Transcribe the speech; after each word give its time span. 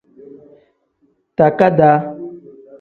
Takadaa. 1.37 1.97